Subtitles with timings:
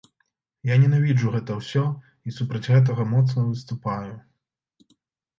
[0.67, 1.83] Я ненавіджу гэта ўсё
[2.31, 4.15] і супраць гэтага моцна выступаю.